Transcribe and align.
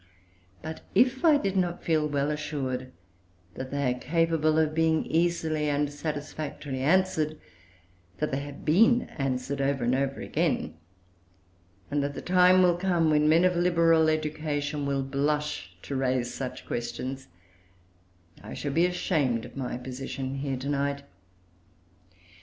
But 0.63 0.81
if 0.95 1.23
I 1.23 1.37
did 1.37 1.55
not 1.55 1.83
feel 1.83 2.09
well 2.09 2.31
assured 2.31 2.91
that 3.53 3.69
they 3.69 3.91
are 3.93 3.99
capable 3.99 4.57
of 4.57 4.73
being 4.73 5.05
easily 5.05 5.69
and 5.69 5.93
satisfactorily 5.93 6.79
answered; 6.81 7.37
that 8.17 8.31
they 8.31 8.39
have 8.39 8.65
been 8.65 9.03
answered 9.19 9.61
over 9.61 9.83
and 9.83 9.93
over 9.93 10.19
again; 10.19 10.73
and 11.91 12.01
that 12.01 12.15
the 12.15 12.21
time 12.23 12.63
will 12.63 12.77
come 12.77 13.11
when 13.11 13.29
men 13.29 13.45
of 13.45 13.55
liberal 13.55 14.09
education 14.09 14.87
will 14.87 15.03
blush 15.03 15.75
to 15.83 15.95
raise 15.95 16.33
such 16.33 16.65
questions 16.65 17.27
I 18.41 18.55
should 18.55 18.73
be 18.73 18.87
ashamed 18.87 19.45
of 19.45 19.55
my 19.55 19.77
position 19.77 20.37
here 20.39 20.57
to 20.57 20.67
night. 20.69 21.03